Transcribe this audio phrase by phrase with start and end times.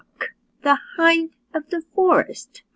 [0.63, 2.63] THE HIND OF THE FOREST.